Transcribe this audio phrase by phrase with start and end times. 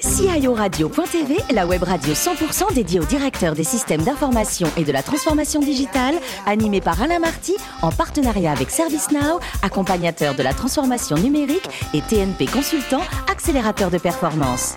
[0.00, 5.60] CIORadio.tv, la web radio 100% dédiée aux directeurs des systèmes d'information et de la transformation
[5.60, 6.14] digitale,
[6.46, 12.46] animée par Alain Marty, en partenariat avec ServiceNow, accompagnateur de la transformation numérique, et TNP
[12.46, 14.76] Consultant, accélérateur de performance.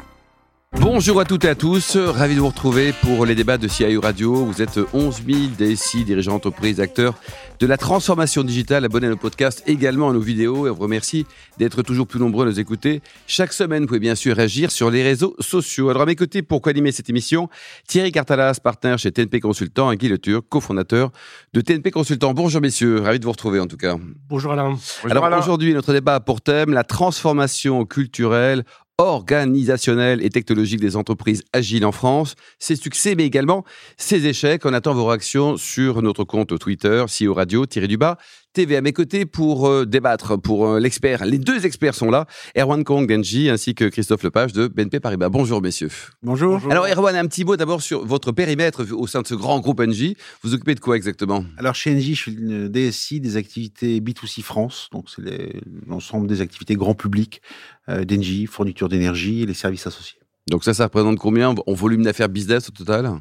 [0.79, 4.01] Bonjour à toutes et à tous, ravi de vous retrouver pour les débats de CIO
[4.01, 4.45] Radio.
[4.45, 7.15] Vous êtes 11 000 DSI, dirigeants d'entreprise, acteurs
[7.59, 8.83] de la transformation digitale.
[8.83, 11.25] Abonnez à nos podcasts, également à nos vidéos et on vous remercie
[11.57, 13.01] d'être toujours plus nombreux à nous écouter.
[13.27, 15.89] Chaque semaine, vous pouvez bien sûr réagir sur les réseaux sociaux.
[15.89, 17.49] Alors à mes côtés, pour co-animer cette émission,
[17.87, 21.11] Thierry Cartalas, partenaire chez TNP Consultant et Guy Le Turc, cofondateur
[21.53, 22.33] de TNP Consultant.
[22.33, 23.95] Bonjour messieurs, ravi de vous retrouver en tout cas.
[24.27, 24.75] Bonjour Alain.
[25.09, 28.63] Alors aujourd'hui, notre débat a pour thème la transformation culturelle
[28.97, 33.63] organisationnelle et technologique des entreprises agiles en France, ses succès, mais également
[33.97, 34.65] ses échecs.
[34.65, 38.17] On attend vos réactions sur notre compte Twitter, CEO Radio, tiré du bas,
[38.53, 41.25] TV à mes côtés pour euh, débattre, pour euh, l'expert.
[41.25, 45.29] Les deux experts sont là, Erwan Kong d'Engie ainsi que Christophe Lepage de BNP Paribas.
[45.29, 45.89] Bonjour messieurs.
[46.21, 46.61] Bonjour.
[46.69, 49.81] Alors Erwan, un petit mot d'abord sur votre périmètre au sein de ce grand groupe
[49.81, 50.15] Engie.
[50.43, 51.43] Vous occupez de quoi exactement?
[51.57, 55.53] Alors chez Engie, je suis une DSI des activités B2C France, donc c'est
[55.87, 57.41] l'ensemble des activités grand public
[57.89, 58.05] euh,
[58.47, 60.19] fourniture d'énergie et les services associés.
[60.49, 61.55] Donc ça, ça représente combien?
[61.65, 63.11] En volume d'affaires business au total?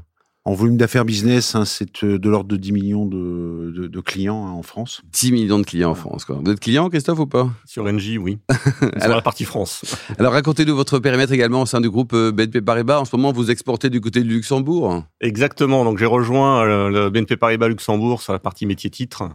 [0.45, 4.47] En volume d'affaires business, hein, c'est euh, de l'ordre de 10 millions de, de, clients
[4.47, 5.03] hein, en France.
[5.12, 6.25] 10 millions de clients en France.
[6.25, 6.41] Quoi.
[6.43, 7.49] Vous êtes client, Christophe, ou pas?
[7.65, 8.39] Sur NJ, oui.
[9.01, 9.84] Sur la partie France.
[10.19, 12.99] alors, racontez-nous votre périmètre également au sein du groupe euh, BNP Paribas.
[12.99, 15.05] En ce moment, vous exportez du côté du Luxembourg.
[15.21, 15.84] Exactement.
[15.84, 19.29] Donc, j'ai rejoint euh, le BNP Paribas Luxembourg sur la partie métier-titre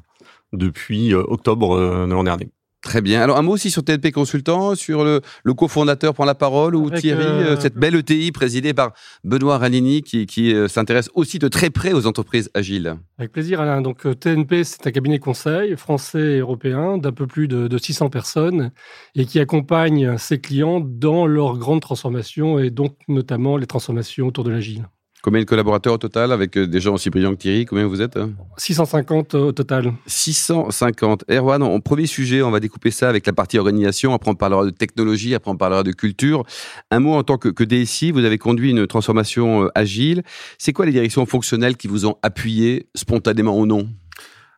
[0.52, 1.77] depuis octobre
[2.08, 2.49] de l'an dernier.
[2.88, 3.21] Très bien.
[3.21, 6.89] Alors un mot aussi sur TNP Consultant, sur le, le cofondateur prend la parole ou
[6.89, 8.93] Thierry, euh, euh, cette belle ETI présidée par
[9.25, 12.95] Benoît Ranini qui, euh, s'intéresse aussi de très près aux entreprises agiles.
[13.19, 13.81] Avec plaisir Alain.
[13.81, 18.09] Donc TNP c'est un cabinet conseil français et européen d'un peu plus de, de, 600
[18.09, 18.71] personnes
[19.15, 24.45] et qui accompagne ses clients dans leur grande transformation et donc notamment les transformations autour
[24.45, 24.88] de l'agile.
[25.23, 27.65] Combien de collaborateurs au total avec euh, des gens aussi brillants que Thierry?
[27.65, 28.19] Combien vous êtes
[28.57, 29.93] 650 hein au total.
[30.05, 31.25] 650.
[31.30, 34.14] Erwan, en premier sujet, on va découper ça avec la partie organisation.
[34.14, 35.33] Après, on parlera de technologie.
[35.33, 36.43] Après, on parlera de culture.
[36.92, 40.23] Un mot en tant que, que DSI, vous avez conduit une transformation euh, agile.
[40.59, 43.87] C'est quoi les directions fonctionnelles qui vous ont appuyé spontanément ou non?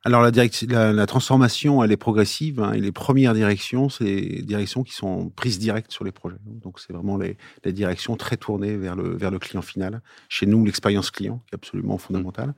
[0.05, 2.61] Alors la, la, la, transformation, elle est progressive.
[2.61, 6.37] Hein, et les premières directions, c'est les directions qui sont prises directes sur les projets.
[6.45, 10.01] Donc c'est vraiment les, les, directions très tournées vers le, vers le client final.
[10.29, 12.53] Chez nous, l'expérience client, qui est absolument fondamentale.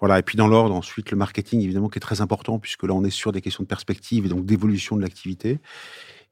[0.00, 0.18] Voilà.
[0.18, 3.04] Et puis dans l'ordre, ensuite, le marketing, évidemment, qui est très important, puisque là, on
[3.04, 5.60] est sur des questions de perspective et donc d'évolution de l'activité.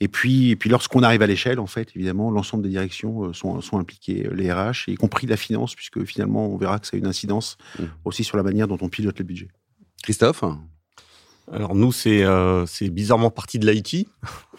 [0.01, 3.33] Et puis, et puis lorsqu'on arrive à l'échelle, en fait, évidemment, l'ensemble des directions euh,
[3.35, 6.87] sont, sont impliquées, euh, les RH, y compris la finance, puisque finalement, on verra que
[6.87, 7.85] ça a une incidence mmh.
[8.07, 9.49] aussi sur la manière dont on pilote le budget.
[10.03, 10.45] Christophe
[11.53, 14.09] Alors nous, c'est euh, bizarrement parti de l'IT.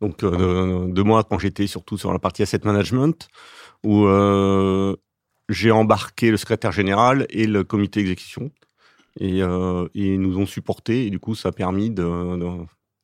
[0.00, 3.28] Donc euh, de, moi, quand j'étais surtout sur la partie asset management,
[3.84, 4.96] où euh,
[5.48, 8.50] j'ai embarqué le secrétaire général et le comité d'exécution.
[9.18, 11.06] Et, euh, et, nous ont supporté.
[11.06, 11.90] Et du coup, ça a permis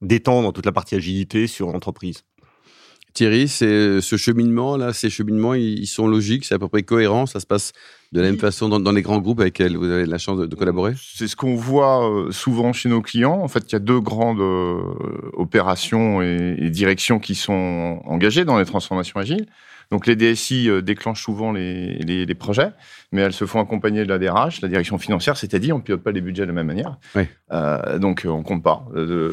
[0.01, 2.23] d'étendre toute la partie agilité sur l'entreprise.
[3.17, 7.25] Thierry, c'est ce cheminement là, ces cheminements, ils sont logiques, c'est à peu près cohérent,
[7.25, 7.73] ça se passe
[8.13, 10.55] de la même façon dans, les grands groupes avec lesquels vous avez la chance de,
[10.55, 10.93] collaborer?
[10.99, 13.41] C'est ce qu'on voit euh, souvent chez nos clients.
[13.41, 14.83] En fait, il y a deux grandes euh,
[15.33, 19.47] opérations et, directions qui sont engagées dans les transformations agiles.
[19.91, 22.71] Donc les DSI euh, déclenchent souvent les, les, projets,
[23.13, 26.03] mais elles se font accompagner de la DRH, la direction financière, c'est-à-dire on ne pilote
[26.03, 26.99] pas les budgets de la même manière.
[27.15, 27.23] Oui.
[27.53, 28.87] Euh, donc on compte pas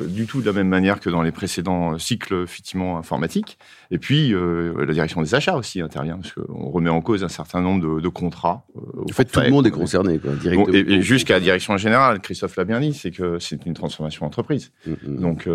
[0.08, 3.58] du tout de la même manière que dans les précédents cycles effectivement informatiques.
[3.92, 7.30] Et puis euh, la direction des achats aussi intervient parce qu'on remet en cause un
[7.30, 8.66] certain nombre de, de contrats.
[8.76, 10.66] en fait, tout le monde est concerné, quoi, directement.
[10.66, 14.26] Bon, et, jusqu'à la direction générale, Christophe l'a bien dit, c'est que c'est une transformation
[14.26, 14.72] entreprise.
[14.86, 15.20] Mm, mm.
[15.20, 15.48] Donc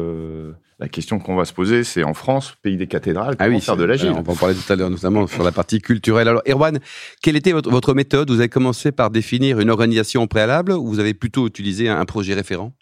[0.80, 3.58] la question qu'on va se poser, c'est en France, pays des cathédrales, ah comment ah
[3.58, 5.80] oui, faire de l'agile On va en parler tout à l'heure, notamment sur la partie
[5.80, 6.28] culturelle.
[6.28, 6.78] Alors, Erwan,
[7.20, 10.98] quelle était votre, votre méthode Vous avez commencé par définir une organisation préalable ou vous
[10.98, 12.72] avez plutôt utilisé un, projet référent?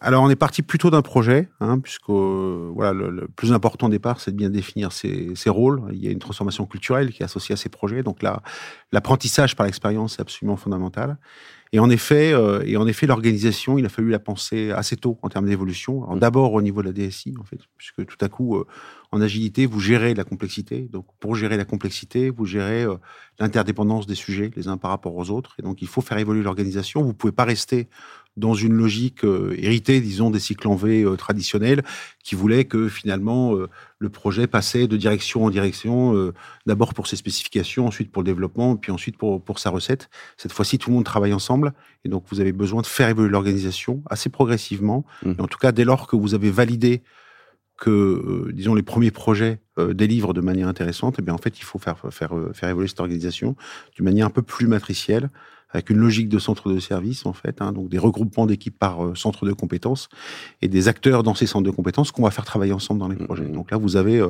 [0.00, 3.90] Alors on est parti plutôt d'un projet, hein, puisque euh, voilà le, plus important au
[3.90, 5.82] départ, c'est de bien définir ses, ses, rôles.
[5.92, 8.42] Il y a une transformation culturelle qui est associée à ces projets, donc là
[8.92, 11.16] l'apprentissage par l'expérience est absolument fondamental.
[11.72, 15.18] Et en effet, euh, et en effet, l'organisation, il a fallu la penser assez tôt
[15.22, 16.06] en termes d'évolution.
[16.06, 16.18] Mmh.
[16.18, 18.66] D'abord au niveau de la DSI, en fait, puisque tout à coup, euh,
[19.10, 20.82] en agilité, vous gérez la complexité.
[20.92, 22.96] Donc, pour gérer la complexité, vous gérez euh,
[23.38, 25.54] l'interdépendance des sujets les uns par rapport aux autres.
[25.58, 27.02] Et donc, il faut faire évoluer l'organisation.
[27.02, 27.88] Vous pouvez pas rester
[28.36, 31.82] dans une logique euh, héritée, disons, des cycles en V euh, traditionnels,
[32.22, 33.68] qui voulaient que finalement euh,
[33.98, 36.32] le projet passait de direction en direction,
[36.66, 40.10] d'abord pour ses spécifications, ensuite pour le développement, puis ensuite pour, pour sa recette.
[40.36, 41.72] Cette fois-ci, tout le monde travaille ensemble,
[42.04, 45.06] et donc vous avez besoin de faire évoluer l'organisation assez progressivement.
[45.24, 45.32] Mmh.
[45.38, 47.02] Et en tout cas, dès lors que vous avez validé
[47.76, 51.38] que, euh, disons, les premiers projets euh, délivrent de manière intéressante, et eh bien en
[51.38, 53.56] fait, il faut faire, faire, faire évoluer cette organisation
[53.94, 55.30] d'une manière un peu plus matricielle,
[55.70, 59.16] avec une logique de centre de service, en fait, hein, donc des regroupements d'équipes par
[59.16, 60.08] centre de compétences
[60.62, 63.16] et des acteurs dans ces centres de compétences qu'on va faire travailler ensemble dans les
[63.16, 63.44] projets.
[63.44, 63.52] Mmh, mmh.
[63.52, 64.24] Donc là, vous avez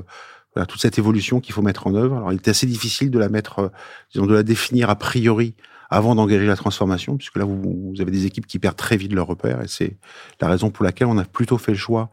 [0.54, 2.16] voilà, toute cette évolution qu'il faut mettre en œuvre.
[2.16, 3.70] Alors, il est assez difficile de la mettre,
[4.12, 5.54] disons, de la définir a priori
[5.90, 9.12] avant d'engager la transformation, puisque là, vous, vous, avez des équipes qui perdent très vite
[9.12, 9.98] leur repère, et c'est
[10.40, 12.10] la raison pour laquelle on a plutôt fait le choix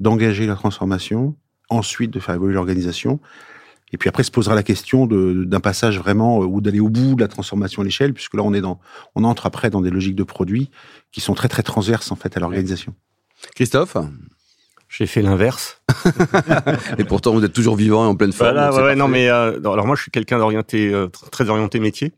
[0.00, 1.36] d'engager la transformation,
[1.70, 3.20] ensuite de faire évoluer l'organisation,
[3.94, 7.14] et puis après se posera la question d'un passage vraiment euh, ou d'aller au bout
[7.14, 8.80] de la transformation à l'échelle, puisque là on est dans,
[9.14, 10.68] on entre après dans des logiques de produits
[11.12, 12.92] qui sont très très transverses en fait à l'organisation.
[13.54, 13.96] Christophe,
[14.88, 15.80] j'ai fait l'inverse.
[16.98, 18.50] et pourtant, vous êtes toujours vivant et en pleine forme.
[18.50, 22.12] Voilà, ouais, non, mais euh, alors moi, je suis quelqu'un d'orienté, euh, très orienté métier.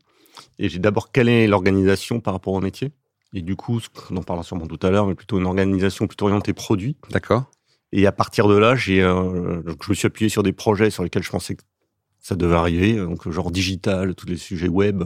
[0.57, 2.91] Et j'ai d'abord calé l'organisation par rapport au métier.
[3.33, 3.79] Et du coup,
[4.09, 6.97] on en parlera sûrement tout à l'heure, mais plutôt une organisation plutôt orientée produit.
[7.11, 7.51] D'accord.
[7.91, 11.03] Et à partir de là, j'ai, euh, je me suis appuyé sur des projets sur
[11.03, 11.63] lesquels je pensais que
[12.19, 15.03] ça devait arriver, donc genre digital, tous les sujets web,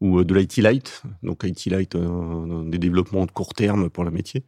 [0.00, 4.04] ou euh, de l'IT Light, donc IT Light, euh, des développements de court terme pour
[4.04, 4.44] le métier.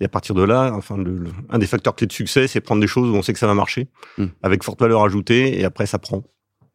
[0.00, 2.80] Et à partir de là, enfin, le, un des facteurs clés de succès, c'est prendre
[2.80, 3.88] des choses où on sait que ça va marcher,
[4.18, 4.26] hmm.
[4.42, 6.24] avec forte valeur ajoutée, et après ça prend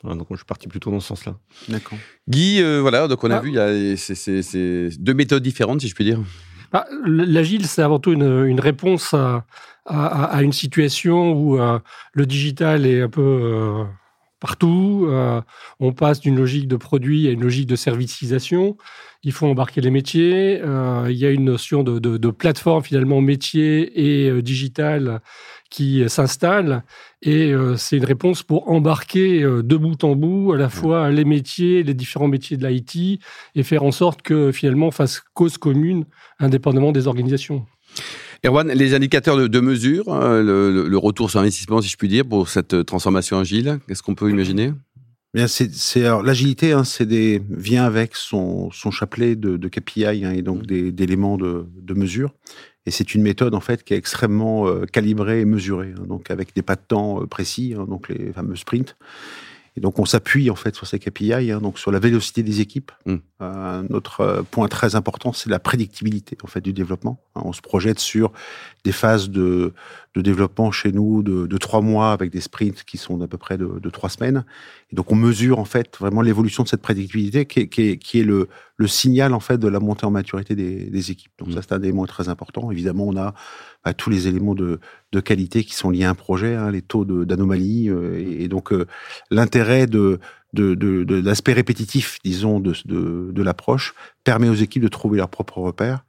[0.03, 1.37] donc je suis parti plutôt dans ce sens-là.
[1.67, 1.97] D'accord.
[2.27, 3.41] Guy, euh, voilà, donc on a ah.
[3.41, 6.21] vu, il y a ces, deux méthodes différentes, si je puis dire.
[6.71, 9.43] Bah, L'agile, c'est avant tout une, réponse à,
[10.41, 11.79] une situation où euh,
[12.13, 13.83] le digital est un peu euh,
[14.39, 15.09] partout.
[15.79, 18.77] on passe d'une logique de produit à une logique de servicisation.
[19.23, 20.61] Il faut embarquer les métiers.
[21.07, 25.21] il y a une notion de, de plateforme finalement métier et digital
[25.69, 26.83] qui s'installe
[27.21, 31.11] et euh, c'est une réponse pour embarquer euh, de bout en bout à la fois
[31.11, 33.21] les métiers, les différents métiers de l'IT
[33.55, 36.05] et faire en sorte que finalement on fasse cause commune
[36.39, 37.65] indépendamment des organisations.
[38.45, 40.41] Erwan, les indicateurs de, mesure, euh,
[40.87, 44.29] le, retour sur investissement, si je puis dire, pour cette transformation agile, qu'est-ce qu'on peut
[44.29, 44.71] imaginer?
[45.33, 50.31] Bien, c'est, l'agilité, hein, c'est des vient avec son, son chapelet de, de KPI hein,
[50.31, 50.91] et donc mmh.
[50.91, 52.33] d'éléments de, de mesure.
[52.87, 56.31] Et c'est une méthode en fait qui est extrêmement euh, calibrée et mesurée, hein, donc
[56.31, 58.95] avec des pas de temps euh, précis, hein, donc les fameux sprints.
[59.77, 62.61] Et donc on s'appuie en fait sur ces KPI, hein, donc sur la vélocité des
[62.61, 62.91] équipes.
[63.05, 63.15] Mmh.
[63.41, 67.21] Euh, notre point très important, c'est la prédictibilité en fait du développement.
[67.35, 68.31] on se projette sur
[68.83, 69.73] des phases de,
[70.15, 73.37] de développement chez nous de, de, trois mois avec des sprints qui sont d'à peu
[73.37, 74.43] près de, trois semaines.
[74.91, 77.97] Et donc on mesure en fait vraiment l'évolution de cette prédictibilité qui est, qui est,
[77.97, 78.47] qui est le,
[78.77, 81.31] le, signal en fait de la montée en maturité des, des équipes.
[81.37, 81.53] Donc mmh.
[81.53, 82.71] ça c'est un élément très important.
[82.71, 83.35] Évidemment on a
[83.85, 84.79] bah, tous les éléments de,
[85.11, 88.73] de, qualité qui sont liés à un projet, hein, les taux d'anomalie euh, et, donc
[88.73, 88.87] euh,
[89.29, 90.19] l'intérêt de
[90.53, 93.93] de, de, de l'aspect répétitif, disons, de, de, de l'approche,
[94.23, 96.03] permet aux équipes de trouver leurs propres repères.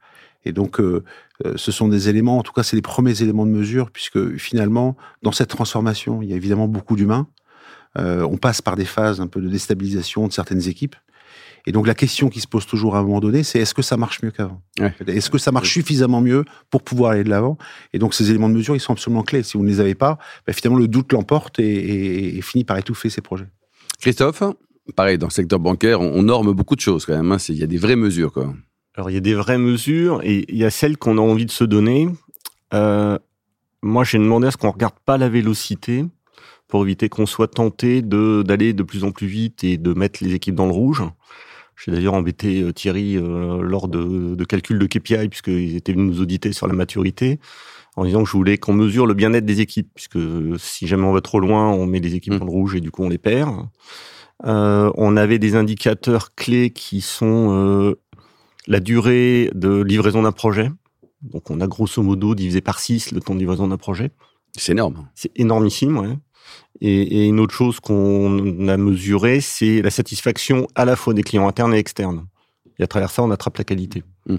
[0.45, 1.03] Et donc, euh,
[1.45, 4.37] euh, ce sont des éléments, en tout cas, c'est les premiers éléments de mesure, puisque
[4.37, 7.27] finalement, dans cette transformation, il y a évidemment beaucoup d'humains.
[7.97, 10.95] Euh, on passe par des phases un peu de déstabilisation de certaines équipes.
[11.67, 13.83] Et donc la question qui se pose toujours à un moment donné, c'est est-ce que
[13.83, 14.61] ça marche mieux qu'avant
[15.05, 17.57] Est-ce que ça marche suffisamment mieux pour pouvoir aller de l'avant?
[17.93, 19.43] Et donc ces éléments de mesure, ils sont absolument clés.
[19.43, 20.17] Si vous ne les avez pas,
[20.47, 23.47] ben, finalement le doute l'emporte et, et, finit par étouffer ces projets.
[23.99, 24.41] Christophe,
[24.95, 27.31] pareil, dans le secteur bancaire, on, norme beaucoup de choses quand même.
[27.31, 27.37] Hein.
[27.49, 28.33] Il y a des vraies mesures.
[28.33, 28.53] Quoi.
[28.95, 31.45] Alors il y a des vraies mesures et il y a celles qu'on a envie
[31.45, 32.09] de se donner.
[32.73, 33.19] Euh,
[33.83, 36.05] moi, j'ai demandé à ce qu'on regarde pas la vélocité
[36.71, 40.23] pour éviter qu'on soit tenté de d'aller de plus en plus vite et de mettre
[40.23, 41.03] les équipes dans le rouge.
[41.75, 46.15] J'ai d'ailleurs embêté euh, Thierry euh, lors de, de calculs de KPI puisqu'ils étaient venus
[46.15, 47.39] nous auditer sur la maturité
[47.95, 50.19] en disant que je voulais qu'on mesure le bien-être des équipes puisque
[50.57, 52.39] si jamais on va trop loin, on met les équipes mmh.
[52.39, 53.67] dans le rouge et du coup on les perd.
[54.45, 57.99] Euh, on avait des indicateurs clés qui sont euh,
[58.67, 60.71] la durée de livraison d'un projet.
[61.21, 64.11] Donc on a grosso modo divisé par 6 le temps de livraison d'un projet.
[64.57, 65.07] C'est énorme.
[65.15, 66.17] C'est énormissime, ouais.
[66.79, 71.47] Et, une autre chose qu'on a mesuré, c'est la satisfaction à la fois des clients
[71.47, 72.25] internes et externes.
[72.79, 74.03] Et à travers ça, on attrape la qualité.
[74.27, 74.37] Hmm.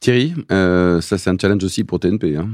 [0.00, 2.36] Thierry, euh, ça c'est un challenge aussi pour TNP.
[2.36, 2.48] Hein.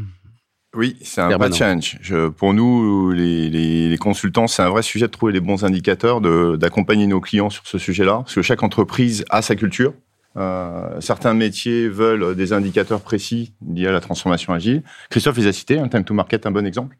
[0.74, 1.98] Oui, c'est un vrai challenge.
[2.38, 6.20] pour nous, les, les consultants, c'est un vrai sujet de trouver les bons indicateurs,
[6.56, 9.92] d'accompagner nos clients sur ce sujet-là, parce que chaque entreprise a sa culture.
[10.36, 14.82] Euh, certains métiers veulent des indicateurs précis liés à la transformation agile.
[15.10, 16.96] Christophe les a cités, un time to market, un bon exemple.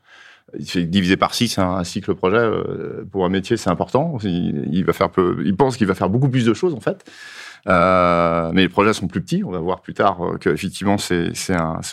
[0.58, 4.18] Diviser par 6 un, cycle projet euh, pour un métier, c'est important.
[4.22, 7.04] Il, va faire peu, il pense qu'il va faire beaucoup plus de choses en fait.
[7.68, 9.44] Euh, mais les projets sont plus petits.
[9.44, 11.32] On va voir plus tard euh, qu'effectivement, c'est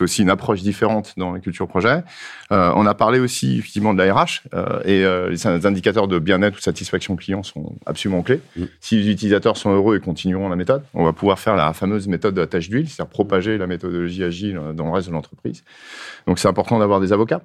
[0.02, 2.04] aussi une approche différente dans la culture projet.
[2.52, 4.42] Euh, on a parlé aussi effectivement de la RH
[4.86, 8.42] et les indicateurs de bien-être ou de satisfaction client sont absolument clés.
[8.56, 8.64] Mm.
[8.80, 12.08] Si les utilisateurs sont heureux et continueront la méthode, on va pouvoir faire la fameuse
[12.08, 15.64] méthode de la tâche d'huile, c'est-à-dire propager la méthodologie agile dans le reste de l'entreprise.
[16.28, 17.42] Donc c'est important d'avoir des avocats.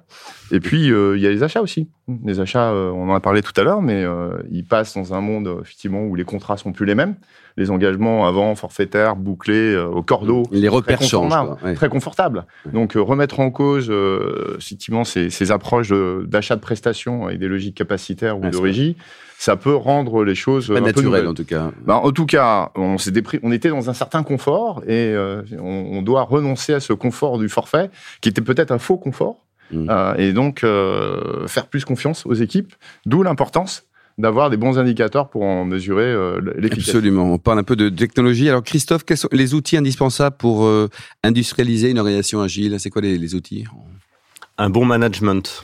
[0.51, 1.89] Et puis il y a les achats aussi.
[2.23, 4.03] Les achats, on en a parlé tout à l'heure, mais
[4.51, 7.15] ils passent dans un monde effectivement où les contrats sont plus les mêmes.
[7.57, 11.29] Les engagements avant forfaitaires, bouclés euh, au cordeau, Les repères très changent.
[11.29, 11.67] confortables, quoi.
[11.69, 11.75] Ouais.
[11.75, 12.45] très confortable.
[12.71, 15.91] Donc euh, remettre en cause euh, effectivement ces, ces approches
[16.25, 18.95] d'achat de, prestations et des logiques capacitaires ou de régie,
[19.37, 21.71] ça peut rendre les choses Pas un naturel en tout cas.
[21.85, 25.41] Ben, en tout cas, on, s'est dépri- on était dans un certain confort et euh,
[25.59, 27.89] on, on doit renoncer à ce confort du forfait,
[28.21, 29.37] qui était peut-être un faux confort,
[29.71, 29.87] Mm.
[29.89, 32.75] euh, et donc euh, faire plus confiance aux équipes,
[33.07, 33.85] d'où l'importance
[34.17, 36.91] d'avoir des bons indicateurs pour en mesurer euh, l'efficacité.
[36.91, 37.33] Absolument.
[37.33, 38.47] On parle un peu de technologie.
[38.49, 40.89] Alors Christophe, quels sont les outils indispensables pour euh,
[41.23, 42.77] industrialiser une organisation agile?
[42.79, 43.65] C'est quoi les, les outils?
[44.57, 45.63] Un bon management.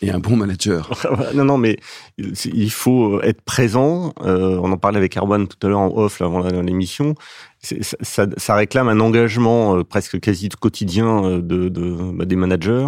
[0.00, 0.90] Et un bon manager.
[1.34, 1.76] non, non, mais
[2.18, 4.12] il faut être présent.
[4.20, 7.16] Euh, on en parlait avec Erwan tout à l'heure en off, là, avant l'émission.
[7.62, 12.86] Ça, ça, ça réclame un engagement euh, presque quasi quotidien de, de- bah, des managers.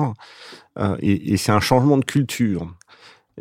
[0.79, 2.69] Euh, et et c'est un changement de culture.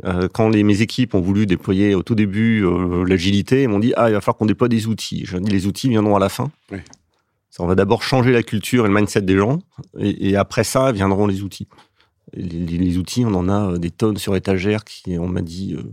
[0.06, 3.78] Euh, quand les, mes équipes ont voulu déployer au tout début euh, l'agilité, ils m'ont
[3.80, 5.24] dit ah il va falloir qu'on déploie des outils.
[5.26, 6.52] Je dis les outils viendront à la fin.
[6.72, 6.80] Oui.
[7.52, 9.60] Ça, on va d'abord changer la culture et le mindset des gens,
[10.00, 11.68] et, et après ça viendront les outils.
[12.36, 15.44] Les, les- les outils, on en a euh, des tonnes sur étagère qui, on m'a
[15.44, 15.84] dit, euh,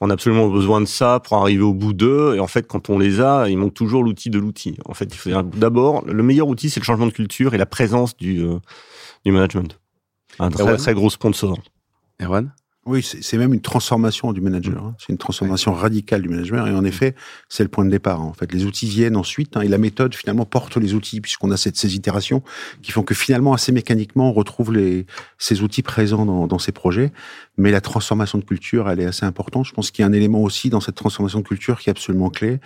[0.00, 2.36] on a absolument besoin de ça pour arriver au bout d'eux.
[2.36, 4.78] Et en fait, quand on les a, il manque toujours l'outil de l'outil.
[4.86, 7.66] En fait, il faut d'abord, le meilleur outil, c'est le changement de culture et la
[7.66, 8.56] présence du, euh,
[9.26, 9.78] du management.
[10.38, 11.58] Un très, très gros sponsor.
[12.22, 12.50] Erwan?
[12.86, 14.84] Oui, c'est même une transformation du manager.
[14.84, 14.94] hein.
[14.98, 16.68] C'est une transformation radicale du manager.
[16.68, 17.14] Et en effet,
[17.48, 18.20] c'est le point de départ.
[18.20, 21.50] En fait, les outils viennent ensuite, hein, et la méthode finalement porte les outils, puisqu'on
[21.50, 22.42] a cette, ces itérations
[22.82, 25.06] qui font que finalement, assez mécaniquement, on retrouve les,
[25.38, 27.10] ces outils présents dans, dans ces projets.
[27.56, 29.66] Mais la transformation de culture, elle est assez importante.
[29.66, 31.92] Je pense qu'il y a un élément aussi dans cette transformation de culture qui est
[31.92, 32.58] absolument clé,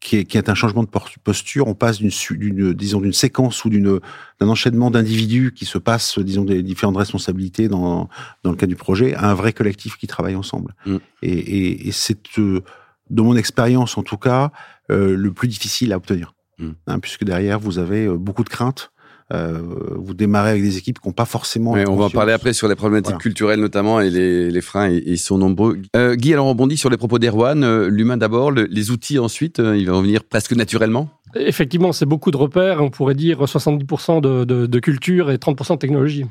[0.00, 0.88] qui est, qui est un changement de
[1.24, 1.66] posture.
[1.66, 3.98] On passe d'une, disons, d'une séquence ou d'une,
[4.40, 8.08] d'un enchaînement d'individus qui se passent, disons, des différentes responsabilités dans,
[8.44, 10.74] dans le cas du projet, à un vrai collectif qui travaille ensemble.
[10.86, 10.96] Mm.
[11.22, 12.62] Et, et, et c'est, euh,
[13.10, 14.52] de mon expérience en tout cas,
[14.90, 16.34] euh, le plus difficile à obtenir.
[16.58, 16.70] Mm.
[16.86, 18.92] Hein, puisque derrière, vous avez euh, beaucoup de craintes.
[19.32, 19.58] Euh,
[19.96, 21.72] vous démarrez avec des équipes qui n'ont pas forcément...
[21.72, 23.20] Ouais, on va en parler après sur les problématiques Voilà.
[23.22, 25.78] culturelles notamment et les, les freins, et- ils sont nombreux.
[25.96, 29.18] Euh, Guy, alors on rebondit sur les propos d'Erwan, euh, l'humain d'abord, le- les outils
[29.18, 31.10] ensuite, euh, il va revenir presque naturellement.
[31.34, 32.80] Effectivement, c'est beaucoup de repères.
[32.82, 36.24] On pourrait dire 70% de, de- de culture et 30% de technologie.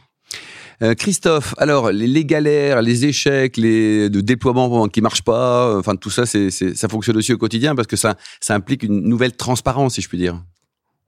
[0.98, 6.12] Christophe, alors les, les galères, les échecs, les de déploiement qui marchent pas, enfin tout
[6.12, 9.96] ça, c'est- ça fonctionne aussi au quotidien parce que ça, ça implique une nouvelle transparence,
[9.96, 10.40] si je puis dire.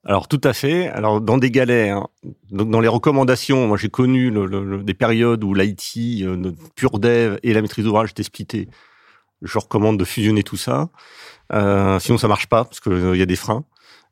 [0.06, 0.88] Alors tout à fait.
[0.88, 2.08] Alors dans des galères,
[2.52, 6.36] donc dans les recommandations, moi j'ai connu le- le- le- des périodes où l'IT, euh,
[6.38, 8.70] notre pur dev et la maîtrise d'ouvrage étaient splittés.
[9.42, 10.90] Je recommande de fusionner tout ça.
[11.54, 13.66] Euh, sinon ça marche pas parce qu'il y a des freins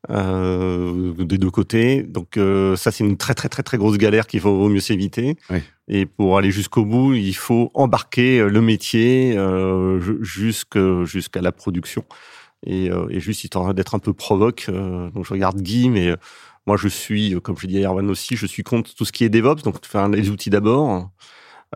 [0.09, 2.03] euh, des deux côtés.
[2.03, 5.37] Donc euh, ça c'est une très très très très grosse galère qu'il vaut mieux s'éviter.
[5.49, 5.59] Oui.
[5.87, 12.03] Et pour aller jusqu'au bout, il faut embarquer euh, le métier euh, jusqu'à la production.
[12.65, 14.65] Et, euh, et juste histoire d'être un peu provoque.
[14.69, 16.15] euh, donc je regarde Guy, mais euh,
[16.65, 19.23] moi je suis, comme je dis à Erwan aussi, je suis contre tout ce qui
[19.23, 21.11] est DevOps, donc faire les outils d'abord.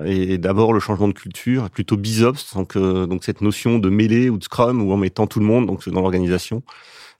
[0.06, 4.30] Et d'abord le changement de culture, plutôt BizOps, donc, euh, donc cette notion de mêlée
[4.30, 6.64] ou de Scrum, où en mettant tout le monde donc dans l'organisation,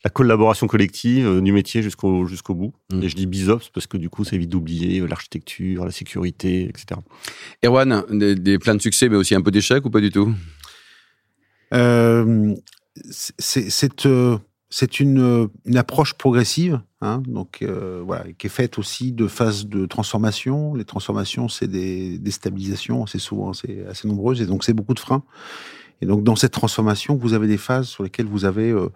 [0.06, 2.74] la collaboration collective euh, du métier jusqu'au jusqu'au bout.
[2.92, 3.04] Mm.
[3.04, 6.70] Et je dis BizOps parce que du coup ça évite d'oublier euh, l'architecture, la sécurité,
[6.70, 7.02] etc.
[7.64, 10.34] Erwan, des, des plein de succès, mais aussi un peu d'échecs ou pas du tout?
[11.74, 12.56] Euh,
[13.10, 14.38] c'est c'est euh,
[15.00, 19.68] une, euh, une approche progressive, hein, donc euh, voilà, qui est faite aussi de phases
[19.68, 20.76] de transformation.
[20.76, 25.00] Les transformations, c'est des déstabilisations, c'est souvent assez, assez nombreuses, et donc c'est beaucoup de
[25.00, 25.24] freins.
[26.02, 28.90] Et donc dans cette transformation, vous avez des phases sur lesquelles vous avez euh,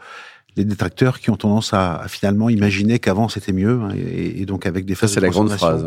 [0.56, 4.46] des détracteurs qui ont tendance à, à finalement imaginer qu'avant c'était mieux, hein, et, et
[4.46, 5.86] donc avec des phases c'est la grande phrase.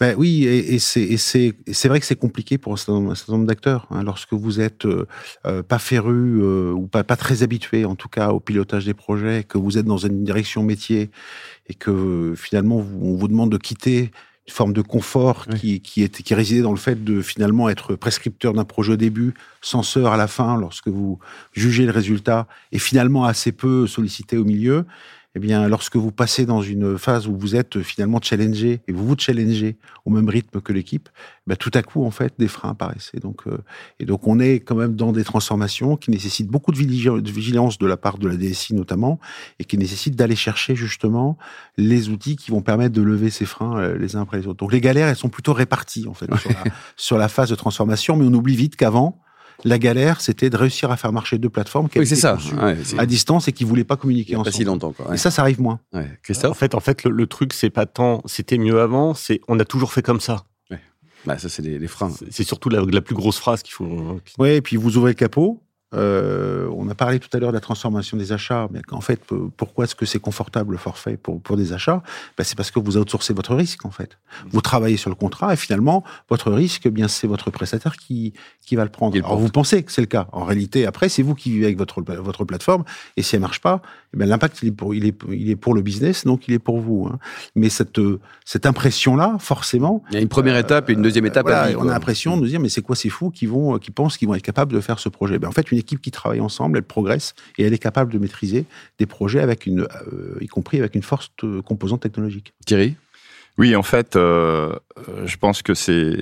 [0.00, 2.94] Ben oui, et, et c'est vrai que c'est compliqué pour un certain
[3.32, 3.86] nombre, d'acteurs.
[3.90, 5.06] hein, lorsque vous êtes euh,
[5.46, 8.94] euh, pas féru euh, ou pas pas très habitué, en tout cas, au pilotage des
[8.94, 11.10] projets, que vous êtes dans une direction métier
[11.68, 14.10] et que finalement vous- on vous demande de quitter
[14.48, 15.58] une forme de confort Oui.
[15.60, 18.96] qui qui est qui résidait dans le fait de finalement être prescripteur d'un projet au
[18.96, 21.18] début, censeur à la fin lorsque vous
[21.52, 24.86] jugez le résultat et finalement assez peu sollicité au milieu.
[25.36, 29.06] Eh bien, lorsque vous passez dans une phase où vous êtes finalement challengé et vous
[29.06, 31.08] vous challengez au même rythme que l'équipe,
[31.46, 33.12] ben, tout à coup, en fait, des freins apparaissent.
[33.14, 33.58] Et donc, euh,
[34.00, 37.86] et donc, on est quand même dans des transformations qui nécessitent beaucoup de vigilance de
[37.86, 39.20] la part de la DSI notamment,
[39.60, 41.38] et qui nécessitent d'aller chercher justement
[41.76, 44.58] les outils qui vont permettre de lever ces freins euh, les uns après les autres.
[44.58, 46.64] Donc, les galères, elles sont plutôt réparties en fait sur, la,
[46.96, 49.20] sur la phase de transformation, mais on oublie vite qu'avant,
[49.64, 52.38] la galère, c'était de réussir à faire marcher deux plateformes qui oui, c'est ça.
[52.98, 54.50] à distance et qui voulaient pas communiquer ensemble.
[54.50, 54.92] Pas si longtemps.
[54.92, 55.80] Quoi, Et ça, ça arrive moins.
[56.22, 56.50] Christophe.
[56.50, 59.64] En fait, en fait, le, truc, c'est pas tant, c'était mieux avant, c'est on a
[59.64, 60.44] toujours fait comme ça.
[61.26, 62.10] Bah, ça, c'est les, freins.
[62.30, 64.18] C'est surtout la, la, plus grosse phrase qu'il faut.
[64.38, 65.62] Oui, et puis vous ouvrez le capot,
[65.92, 69.20] euh, on a parlé tout à l'heure de la transformation des achats, mais en fait,
[69.56, 72.02] pourquoi est-ce que c'est confortable le forfait pour, pour des achats?
[72.38, 74.18] Ben, C'est parce que vous outsourcez votre risque, en fait.
[74.50, 78.34] Vous travaillez sur le contrat et finalement, votre risque, eh bien c'est votre prestataire qui,
[78.64, 79.16] qui va le prendre.
[79.16, 80.28] Alors, vous pensez que c'est le cas.
[80.32, 82.84] En réalité, après, c'est vous qui vivez avec votre, votre plateforme
[83.16, 83.82] et si elle marche pas,
[84.14, 86.54] eh ben, l'impact, il, est pour, il, est, il est pour le business, donc il
[86.54, 87.08] est pour vous.
[87.10, 87.18] Hein.
[87.56, 87.98] Mais cette,
[88.44, 90.04] cette impression-là, forcément...
[90.10, 92.46] Il y a une première étape et une deuxième étape à On a l'impression de
[92.46, 94.80] dire, mais c'est quoi ces fous qui, vont, qui pensent qu'ils vont être capables de
[94.80, 95.38] faire ce projet?
[95.38, 98.18] Ben, En fait, une équipe qui travaille ensemble, elle progresse et elle est capable de
[98.18, 98.64] maîtriser
[98.98, 102.52] des projets avec une, euh, y compris avec une forte composante technologique.
[102.64, 102.94] Thierry?
[103.58, 104.74] Oui, en fait, euh,
[105.24, 106.16] je pense que c'est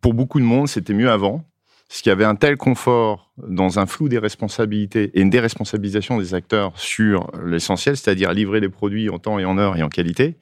[0.00, 1.44] pour beaucoup de monde, c'était mieux avant.
[1.92, 6.16] Parce qu'il y avait un tel confort dans un flou des responsabilités et une déresponsabilisation
[6.16, 9.90] des acteurs sur l'essentiel, c'est-à-dire livrer les produits en temps et en heure et en
[9.90, 10.38] qualité,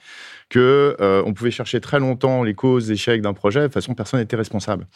[0.49, 3.63] que euh, on pouvait chercher très longtemps les causes d'échec d'un projet.
[3.63, 4.87] De toute façon, personne n'était responsable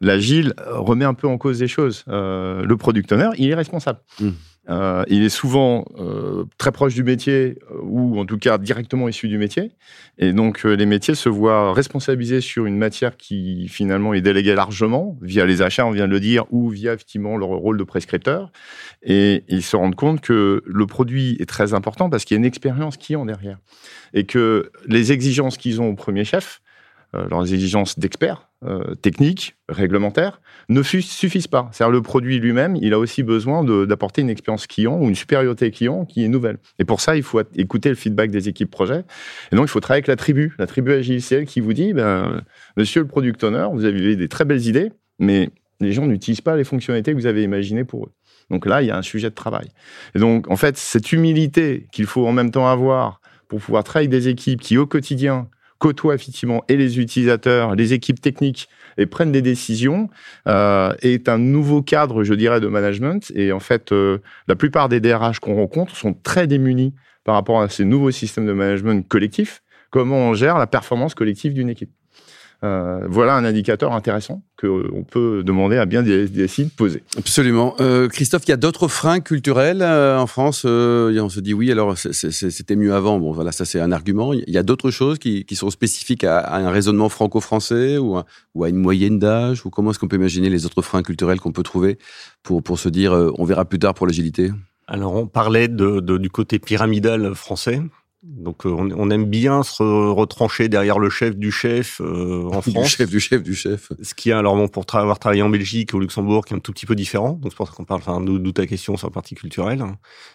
[0.00, 2.04] l'agile remet un peu en cause des choses.
[2.08, 4.00] Euh, le product owner, il est responsable.
[4.20, 4.30] Hmm.
[4.68, 9.28] Euh, il est souvent euh, très proche du métier ou en tout cas directement issu
[9.28, 9.70] du métier.
[10.18, 15.16] Et donc les métiers se voient responsabilisés sur une matière qui finalement est déléguée largement
[15.22, 18.50] via les achats, on vient de le dire, ou via effectivement leur rôle de prescripteur.
[19.04, 22.40] Et ils se rendent compte que le produit est très important parce qu'il y a
[22.40, 23.58] une expérience qui est en derrière.
[24.14, 26.60] Et que les exigences qu'ils ont au premier chef,
[27.12, 31.68] leurs exigences d'experts, euh, techniques, réglementaires, ne suffisent pas.
[31.72, 35.70] C'est-à-dire le produit lui-même, il a aussi besoin d'apporter une expérience client ou une supériorité
[35.70, 36.58] client qui est nouvelle.
[36.78, 39.04] Et pour ça, il faut écouter le feedback des équipes projet.
[39.52, 42.42] Et donc, il faut travailler avec la tribu, la tribu elle qui vous dit, ben,
[42.76, 46.56] monsieur le product owner, vous avez des très belles idées, mais les gens n'utilisent pas
[46.56, 48.12] les fonctionnalités que vous avez imaginées pour eux.
[48.50, 49.68] Donc là, il y a un sujet de travail.
[50.14, 54.08] Et donc, en fait, cette humilité qu'il faut en même temps avoir pour pouvoir travailler
[54.08, 55.48] avec des équipes qui, au quotidien,
[55.86, 60.10] côtoient effectivement et les utilisateurs, les équipes techniques et prennent des décisions
[60.48, 63.30] euh, est un nouveau cadre, je dirais, de management.
[63.36, 67.60] Et en fait, euh, la plupart des DRH qu'on rencontre sont très démunis par rapport
[67.60, 69.62] à ces nouveaux systèmes de management collectif.
[69.90, 71.92] Comment on gère la performance collective d'une équipe?
[72.64, 77.02] Euh, voilà un indicateur intéressant qu'on peut demander à bien des, des de poser.
[77.18, 77.74] Absolument.
[77.80, 80.64] Euh, Christophe, il y a d'autres freins culturels euh, en France.
[80.64, 83.18] on se dit oui, alors c'était mieux avant.
[83.18, 84.32] Bon, voilà, ça c'est un argument.
[84.32, 88.18] Il y a d'autres choses qui, sont spécifiques à, un raisonnement franco-français ou,
[88.54, 89.66] ou, à une moyenne d'âge?
[89.66, 91.98] Ou comment est-ce qu'on peut imaginer les autres freins culturels qu'on peut trouver
[92.42, 94.50] pour pour se dire on verra plus tard pour l'agilité?
[94.86, 97.82] Alors on parlait de, du côté pyramidal français.
[98.22, 102.84] Donc euh, on, aime bien se retrancher derrière le chef du chef euh, en France.
[102.84, 103.92] Du chef du chef du chef.
[104.02, 106.60] Ce qui est alors bon pour avoir travaillé en Belgique au Luxembourg qui est un
[106.60, 107.32] tout petit peu différent.
[107.32, 109.84] Donc c'est pour ça qu'on parle, enfin d'où ta question sur la partie culturelle.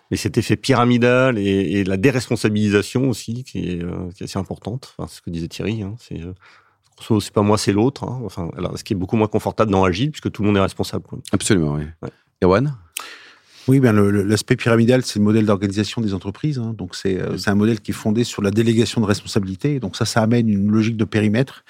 [0.09, 4.93] Mais cet effet pyramidal et, la déresponsabilisation aussi qui est, euh, assez importante.
[4.97, 5.81] Enfin, c'est ce que disait Thierry.
[5.81, 6.21] Hein, c'est
[7.19, 8.03] c'est pas moi, c'est l'autre.
[8.03, 8.21] Hein.
[8.23, 10.61] Enfin, alors, ce qui est beaucoup moins confortable dans Agile puisque tout le monde est
[10.61, 11.05] responsable.
[11.31, 11.85] Absolument, oui.
[12.43, 12.77] Erwan?
[13.67, 16.57] Oui, bien l'aspect pyramidal, c'est le modèle d'organisation des entreprises.
[16.57, 16.73] Hein.
[16.77, 19.79] donc euh, c'est un modèle qui est fondé sur la délégation de responsabilité.
[19.79, 21.63] Donc ça, ça amène une logique de périmètre.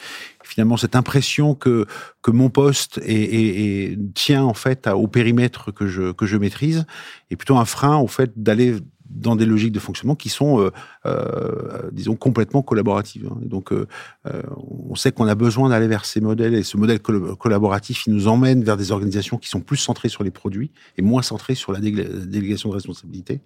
[0.44, 1.86] Finalement, cette impression que
[2.22, 6.86] que mon poste est, tient en fait au périmètre que je que je maîtrise,
[7.30, 8.76] est plutôt un frein au fait d'aller
[9.14, 10.72] dans des logiques de fonctionnement qui sont, euh,
[11.06, 13.28] euh, disons, complètement collaboratives.
[13.30, 13.38] Hein.
[13.44, 13.88] Et donc, euh,
[14.28, 14.42] euh,
[14.90, 18.28] on sait qu'on a besoin d'aller vers ces modèles, et ce modèle collaboratif, il nous
[18.28, 21.72] emmène vers des organisations qui sont plus centrées sur les produits et moins centrées sur
[21.72, 23.42] la délégation de responsabilité.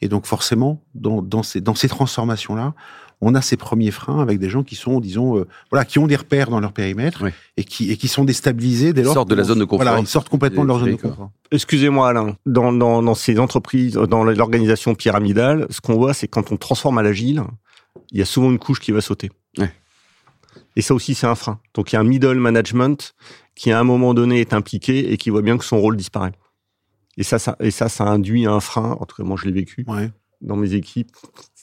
[0.00, 2.74] Et donc, forcément, dans, dans ces, dans ces transformations-là,
[3.22, 6.08] on a ces premiers freins avec des gens qui sont, disons, euh, voilà, qui ont
[6.08, 7.22] des repères dans leur périmètre
[7.56, 9.12] et qui et qui sont déstabilisés dès lors.
[9.12, 9.84] Ils sortent de la zone de confort.
[9.86, 11.30] Voilà, ils sortent complètement de leur zone de confort.
[11.52, 16.50] Excusez-moi Alain, dans, dans, dans ces entreprises, dans l'organisation pyramidale, ce qu'on voit, c'est quand
[16.50, 17.42] on transforme à l'agile,
[18.10, 19.30] il y a souvent une couche qui va sauter.
[20.74, 21.60] Et ça aussi, c'est un frein.
[21.74, 23.14] Donc il y a un middle management
[23.54, 26.32] qui à un moment donné est impliqué et qui voit bien que son rôle disparaît.
[27.18, 28.96] Et ça, ça et ça, ça induit un frein.
[28.98, 29.84] En tout cas, moi, je l'ai vécu
[30.40, 31.14] dans mes équipes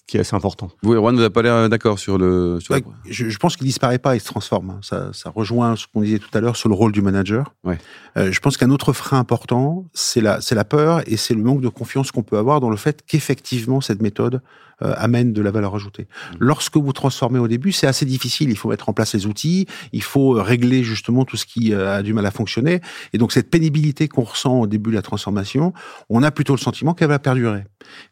[0.09, 0.69] qui est assez important.
[0.81, 2.59] Vous, Erwan, vous n'avez pas l'air d'accord sur le.
[2.59, 4.71] Sur je, je, pense qu'il disparaît pas, il se transforme.
[4.71, 4.79] Hein.
[4.81, 7.53] Ça, ça rejoint ce qu'on disait tout à l'heure sur le rôle du manager.
[7.63, 7.77] Ouais.
[8.17, 11.43] Euh, je pense qu'un autre frein important, c'est la, c'est la peur et c'est le
[11.43, 14.41] manque de confiance qu'on peut avoir dans le fait qu'effectivement cette méthode
[14.81, 16.03] euh, amène de la valeur ajoutée.
[16.03, 16.35] Mmh.
[16.39, 18.49] Lorsque vous transformez au début, c'est assez difficile.
[18.49, 21.73] Il faut mettre en place les outils, il faut euh, régler justement tout ce qui
[21.73, 22.81] euh, a du mal à fonctionner.
[23.13, 25.73] Et donc cette pénibilité qu'on ressent au début de la transformation,
[26.09, 27.65] on a plutôt le sentiment qu'elle va perdurer.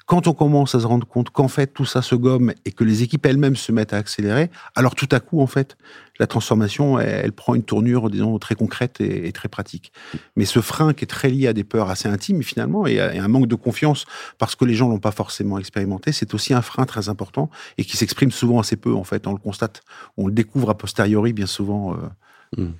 [0.05, 2.83] Quand on commence à se rendre compte qu'en fait tout ça se gomme et que
[2.83, 5.77] les équipes elles-mêmes se mettent à accélérer, alors tout à coup en fait
[6.19, 9.91] la transformation, elle, prend une tournure, disons, très concrète et, très pratique.
[10.35, 13.23] Mais ce frein qui est très lié à des peurs assez intimes, finalement, et à,
[13.23, 14.05] un manque de confiance,
[14.37, 17.83] parce que les gens l'ont pas forcément expérimenté, c'est aussi un frein très important et
[17.83, 19.27] qui s'exprime souvent assez peu, en fait.
[19.27, 19.81] On le constate,
[20.17, 21.93] on le découvre a posteriori, bien souvent.
[21.93, 21.97] Euh...
[22.57, 22.71] Mmh.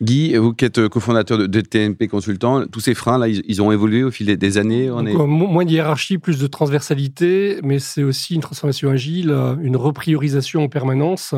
[0.00, 3.72] Guy, vous qui êtes cofondateur de, de, TNP Consultant, tous ces freins-là, ils, ils, ont
[3.72, 5.14] évolué au fil des années on est...
[5.14, 9.30] Moins de hiérarchie, plus de transversalité, mais c'est aussi une transformation agile,
[9.62, 11.34] une repriorisation en permanence,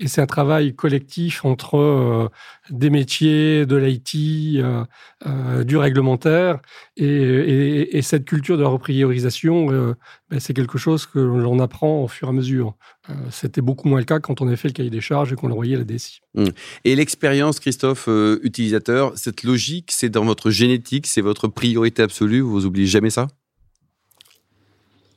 [0.00, 2.28] et c'est un travail collectif entre euh,
[2.70, 4.14] des métiers, de l'IT,
[4.56, 4.84] euh,
[5.26, 6.60] euh, du réglementaire,
[6.96, 9.94] et, et, et, cette culture de la repriorisation, euh,
[10.30, 12.74] ben c'est quelque chose que l'on apprend au fur et à mesure.
[13.08, 15.36] Euh, C'était beaucoup moins le cas quand on avait fait le cahier des charges et
[15.36, 16.20] qu'on l'envoyait à la DSI.
[16.34, 16.46] Mmh.
[16.84, 22.40] Et l'expérience, Christophe, euh, utilisateur, cette logique, c'est dans votre génétique, c'est votre priorité absolue,
[22.40, 23.28] vous oubliez jamais ça?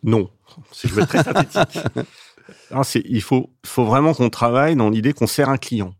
[0.03, 0.29] Non,
[0.71, 1.83] si je veux être très synthétique.
[2.71, 5.93] non, il faut, faut vraiment qu'on travaille dans l'idée qu'on sert un client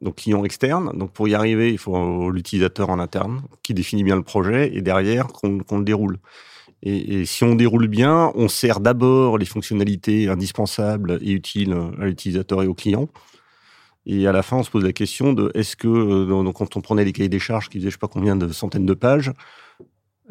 [0.00, 0.90] donc client externe.
[0.96, 4.82] Donc pour y arriver, il faut l'utilisateur en interne qui définit bien le projet et
[4.82, 6.18] derrière qu'on qu le déroule.
[6.86, 12.04] Et, et, si on déroule bien, on sert d'abord les fonctionnalités indispensables et utiles à
[12.04, 13.08] l'utilisateur et au client.
[14.06, 16.76] Et à la fin, on se pose la question de est-ce que, euh, donc, quand
[16.76, 18.92] on prenait les cahiers des charges qui faisaient je sais pas combien de centaines de
[18.92, 19.32] pages,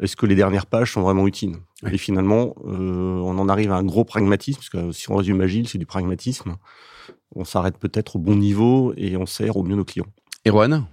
[0.00, 1.56] est-ce que les dernières pages sont vraiment utiles?
[1.82, 1.90] Oui.
[1.94, 5.40] Et finalement, euh, on en arrive à un gros pragmatisme, parce que si on résume
[5.40, 6.56] agile, c'est du pragmatisme.
[7.34, 10.06] On s'arrête peut-être au bon niveau et on sert au mieux nos clients.
[10.46, 10.86] Erwan?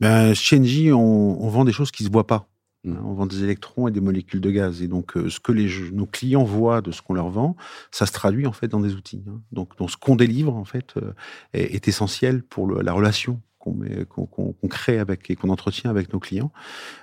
[0.00, 2.48] Ben, Chez Engie, on, on vend des choses qui se voient pas.
[2.86, 4.82] On vend des électrons et des molécules de gaz.
[4.82, 5.52] Et donc, euh, ce que
[5.92, 7.56] nos clients voient de ce qu'on leur vend,
[7.90, 9.24] ça se traduit en fait dans des outils.
[9.28, 9.40] Hein.
[9.52, 11.12] Donc, ce qu'on délivre en fait euh,
[11.52, 16.20] est, essentiel pour la relation qu'on qu qu crée avec et qu'on entretient avec nos
[16.20, 16.52] clients.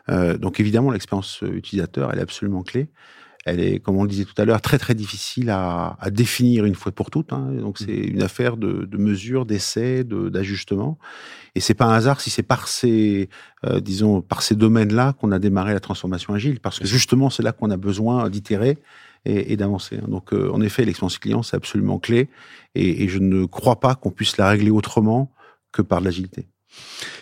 [0.10, 2.90] Euh, donc, évidemment, l'expérience utilisateur, elle est absolument clé
[3.46, 6.66] elle est, comme on le disait tout à l'heure, très très difficile à, à, définir
[6.66, 7.34] une fois pour toutes.
[7.34, 7.52] Hein.
[7.60, 10.98] Donc c'est une affaire de, de mesure, d'essai, d'ajustement.
[11.56, 13.30] Et c'est pas un hasard si c'est par ces,
[13.66, 17.44] euh, disons, par ces domaines-là qu'on a démarré la transformation agile, parce que justement c'est
[17.44, 18.78] là qu'on a besoin d'itérer
[19.26, 19.98] et, et d'avancer.
[20.08, 22.30] Donc euh, en effet, l'expérience client c'est absolument clé,
[22.76, 25.32] et, et je ne crois pas qu'on puisse la régler autrement
[25.72, 26.48] que par l'agilité.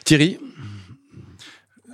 [0.06, 0.38] Thierry,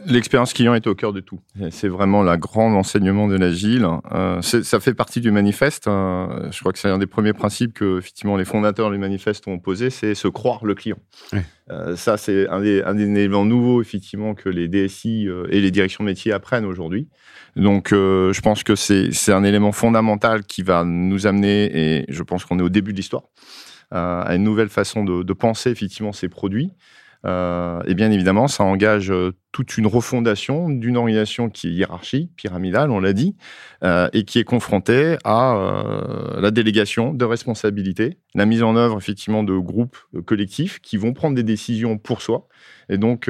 [0.09, 1.41] L'expérience client est au cœur de tout.
[1.69, 3.85] C'est vraiment la grande enseignement de l'agile.
[4.13, 5.87] Euh, ça fait partie du manifeste.
[5.87, 9.47] Euh, je crois que c'est un des premiers principes que effectivement les fondateurs du manifeste
[9.49, 10.97] ont posé, c'est se croire le client.
[11.33, 11.39] Oui.
[11.69, 15.59] Euh, ça, c'est un des, un des éléments nouveaux effectivement que les DSI euh, et
[15.59, 17.09] les directions de métier apprennent aujourd'hui.
[17.57, 22.45] Donc, je pense que c'est un élément fondamental qui va nous amener, et je pense
[22.45, 23.23] qu'on est au début de l'histoire,
[23.89, 26.71] à une nouvelle façon de, de penser effectivement ces produits.
[27.25, 32.31] Euh, et bien évidemment, ça engage euh, toute une refondation d'une organisation qui est hiérarchique,
[32.35, 33.35] pyramidale, on l'a dit,
[33.83, 35.55] euh, et qui est confrontée à
[36.37, 41.35] la délégation de responsabilités, la mise en œuvre effectivement de groupes collectifs qui vont prendre
[41.35, 42.47] des décisions pour soi.
[42.89, 43.29] Et donc,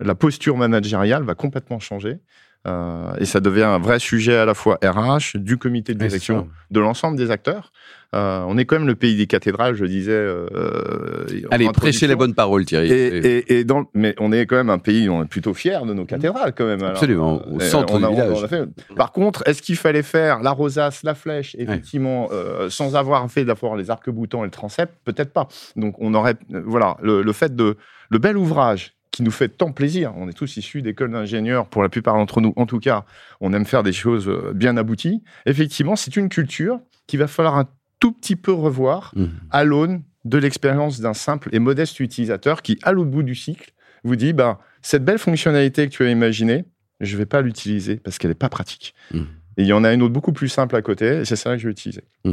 [0.00, 2.18] la posture managériale va complètement changer.
[2.66, 6.48] Euh, et ça devient un vrai sujet à la fois RH, du comité de direction,
[6.70, 7.72] de l'ensemble des acteurs.
[8.14, 10.12] Euh, on est quand même le pays des cathédrales, je disais.
[10.12, 12.90] Euh, Allez, prêchez les bonnes paroles, Thierry.
[12.90, 15.84] Et, et, et dans, mais on est quand même un pays, on est plutôt fier
[15.84, 16.80] de nos cathédrales, quand même.
[16.80, 18.38] Alors, Absolument, au centre a, du village.
[18.40, 18.64] On a fait...
[18.94, 22.34] Par contre, est-ce qu'il fallait faire la rosace, la flèche, effectivement, ouais.
[22.34, 24.92] euh, sans avoir fait d'avoir les arcs-boutants et le transept?
[25.04, 25.48] Peut-être pas.
[25.74, 27.76] Donc, on aurait, voilà, le, le fait de,
[28.10, 30.12] le bel ouvrage qui nous fait tant plaisir.
[30.16, 32.52] On est tous issus d'écoles d'ingénieurs, pour la plupart d'entre nous.
[32.56, 33.04] En tout cas,
[33.40, 35.22] on aime faire des choses euh, bien abouties.
[35.46, 37.68] Effectivement, c'est une culture qu'il va falloir un
[38.00, 39.26] tout petit peu revoir mmh.
[39.52, 43.72] à l'aune de l'expérience d'un simple et modeste utilisateur qui, à l'autre bout du cycle,
[44.02, 46.64] vous dit bah, cette belle fonctionnalité que tu as imaginée,
[46.98, 48.96] je ne vais pas l'utiliser parce qu'elle n'est pas pratique.
[49.12, 49.22] Mmh.
[49.56, 51.54] Et il y en a une autre beaucoup plus simple à côté, et c'est ça
[51.54, 52.02] que je vais utiliser.
[52.24, 52.32] Mmh.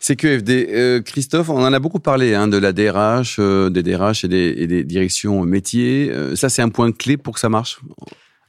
[0.00, 4.24] CQFD, euh, Christophe, on en a beaucoup parlé hein, de la DRH, euh, des DRH
[4.24, 6.10] et des, et des, directions métiers.
[6.10, 7.80] Euh, ça, c'est un point clé pour que ça marche?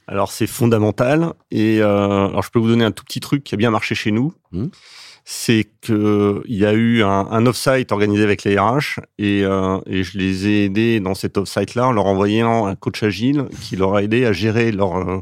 [0.07, 1.33] Alors, c'est fondamental.
[1.51, 3.95] Et euh, alors, je peux vous donner un tout petit truc qui a bien marché
[3.95, 4.33] chez nous.
[4.51, 4.65] Mmh.
[5.27, 10.03] C'est qu'il y a eu un, un off-site organisé avec les RH et, euh, et,
[10.03, 13.95] je les ai aidés dans cet off-site-là en leur envoyant un coach agile qui leur
[13.95, 15.21] a aidé à gérer leur euh,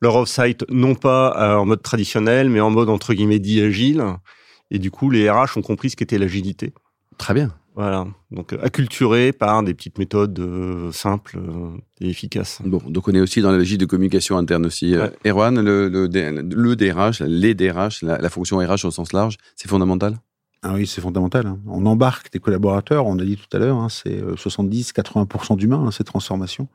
[0.00, 4.04] leur off-site non pas en mode traditionnel, mais en mode entre guillemets dit agile.
[4.70, 6.74] Et du coup, les RH ont compris ce qu'était l'agilité.
[7.18, 7.52] Très bien.
[7.76, 10.42] Voilà, donc acculturé par des petites méthodes
[10.92, 11.38] simples
[12.00, 12.62] et efficaces.
[12.64, 14.96] Bon, donc on est aussi dans la logique de communication interne aussi.
[14.96, 15.12] Ouais.
[15.26, 19.68] Erwan, le, le, le, DRH, les DRH, la, la fonction RH au sens large, c'est
[19.68, 20.18] fondamental?
[20.62, 21.46] Ah oui, c'est fondamental.
[21.46, 21.58] Hein.
[21.66, 25.90] On embarque des collaborateurs, on a dit tout à l'heure, hein, c'est 70-80% d'humains, hein,
[25.90, 26.68] ces transformations.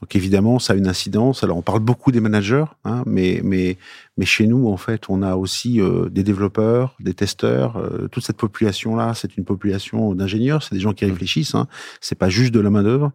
[0.00, 1.44] Donc évidemment, ça a une incidence.
[1.44, 3.78] Alors on parle beaucoup des managers, hein, mais, mais,
[4.16, 7.76] mais chez nous, en fait, on a aussi euh, des développeurs, des testeurs.
[7.76, 10.62] Euh, toute cette population-là, c'est une population d'ingénieurs.
[10.62, 11.10] C'est des gens qui mmh.
[11.10, 11.54] réfléchissent.
[11.56, 11.66] Hein.
[12.00, 13.10] C'est pas juste de la main d'œuvre.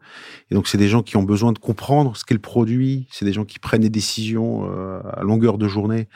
[0.51, 3.07] Et donc c'est des gens qui ont besoin de comprendre ce qu'est le produit.
[3.11, 6.07] C'est des gens qui prennent des décisions euh, à longueur de journée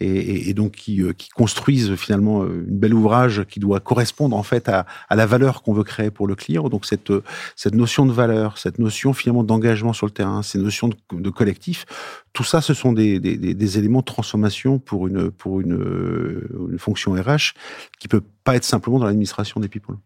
[0.00, 4.42] et, et, et donc qui, qui, construisent finalement une belle ouvrage qui doit correspondre en
[4.42, 6.68] fait à, à la valeur qu'on veut créer pour le client.
[6.68, 7.12] Donc cette
[7.56, 11.30] cette notion de valeur, cette notion finalement d'engagement sur le terrain, ces notions de, de,
[11.30, 11.86] collectif,
[12.32, 16.78] tout ça, ce sont des, des, des, éléments de transformation pour une, pour une, une
[16.78, 17.54] fonction RH
[17.98, 19.96] qui peut pas être simplement dans l'administration des people.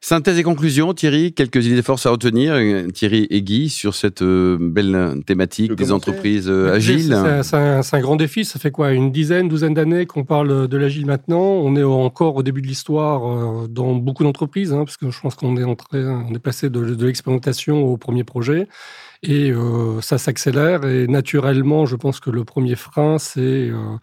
[0.00, 2.54] Synthèse et conclusion, Thierry, quelques idées de force à retenir,
[2.92, 7.16] Thierry et Guy, sur cette euh, belle thématique des entreprises euh, agiles.
[7.42, 8.44] C'est un, un, grand défi.
[8.44, 11.40] Ça fait quoi Une dizaine, douzaine d'années qu'on parle de l'agile maintenant.
[11.40, 15.20] On est encore au début de l'histoire euh, dans beaucoup d'entreprises, hein, parce que je
[15.20, 18.68] pense qu'on est entré, on est passé de, de l'expérimentation au premier projet
[19.22, 23.96] et euh, ça s'accélère et naturellement je pense que le premier frein c'est euh,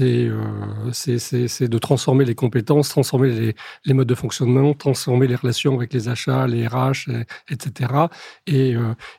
[0.00, 5.74] euh, c'est de transformer les compétences transformer les, les, modes de fonctionnement transformer les relations
[5.74, 8.06] avec les achats les RH et, etc
[8.46, 8.74] et,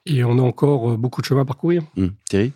[0.05, 2.07] et on a encore beaucoup de chemin à parcourir mmh.
[2.29, 2.53] Thierry?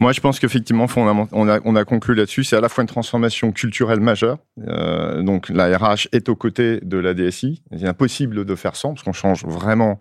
[0.00, 2.88] Moi, je pense qu'effectivement, on a, on a conclu là-dessus, c'est à la fois une
[2.88, 4.38] transformation culturelle majeure.
[4.66, 7.62] Euh, donc, la RH est aux côtés de la DSI.
[7.78, 9.94] C'est impossible de faire sans, parce qu'on change vraiment euh,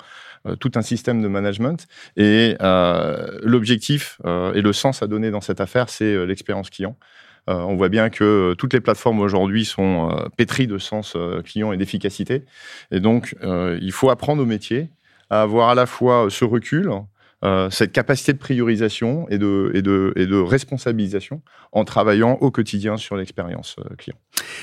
[0.60, 1.88] tout un système de management.
[2.18, 6.98] Et euh, l'objectif euh, et le sens à donner dans cette affaire, c'est l'expérience client.
[7.48, 12.46] on voit bien que toutes les plateformes aujourd'hui sont pétries de sens client et d'efficacité.
[12.92, 14.90] Et donc, il faut apprendre au métier
[15.30, 16.90] à avoir à la fois ce recul,
[17.44, 22.52] euh, cette capacité de priorisation et de, et, de, et de responsabilisation en travaillant au
[22.52, 24.18] quotidien sur l'expérience euh, client.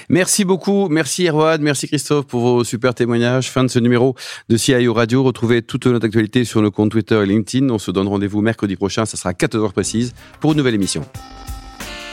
[0.08, 3.50] Merci beaucoup, merci Erwan, merci Christophe pour vos super témoignages.
[3.50, 4.14] Fin de ce numéro
[4.48, 5.22] de CIO Radio.
[5.22, 7.68] Retrouvez toute notre actualité sur nos comptes Twitter et LinkedIn.
[7.70, 11.04] On se donne rendez-vous mercredi prochain, ça sera à 14h précise pour une nouvelle émission.